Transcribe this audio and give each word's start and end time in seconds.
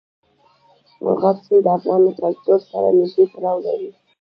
مورغاب 1.03 1.37
سیند 1.45 1.63
د 1.65 1.67
افغان 1.77 2.01
کلتور 2.21 2.59
سره 2.71 2.87
نږدې 2.97 3.25
تړاو 3.33 3.57
لري. 3.67 3.89